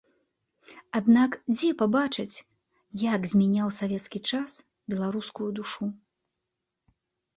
[0.99, 2.41] Аднак дзе пабачыць,
[3.03, 4.51] як змяняў савецкі час
[4.95, 5.83] беларускую душу?